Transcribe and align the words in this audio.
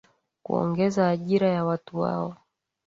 kuongeza 0.43 1.07
ajira 1.09 1.49
ya 1.49 1.65
watu 1.65 1.99
wao 1.99 2.37